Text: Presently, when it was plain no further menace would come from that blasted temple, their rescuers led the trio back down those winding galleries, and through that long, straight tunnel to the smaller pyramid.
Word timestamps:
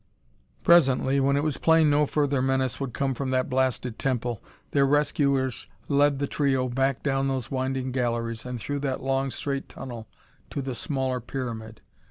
Presently, 0.63 1.19
when 1.19 1.37
it 1.37 1.43
was 1.43 1.59
plain 1.59 1.91
no 1.91 2.07
further 2.07 2.41
menace 2.41 2.79
would 2.79 2.91
come 2.91 3.13
from 3.13 3.29
that 3.29 3.51
blasted 3.51 3.99
temple, 3.99 4.43
their 4.71 4.87
rescuers 4.87 5.67
led 5.87 6.17
the 6.17 6.25
trio 6.25 6.67
back 6.69 7.03
down 7.03 7.27
those 7.27 7.51
winding 7.51 7.91
galleries, 7.91 8.43
and 8.43 8.59
through 8.59 8.79
that 8.79 9.03
long, 9.03 9.29
straight 9.29 9.69
tunnel 9.69 10.07
to 10.49 10.59
the 10.63 10.73
smaller 10.73 11.19
pyramid. 11.19 11.81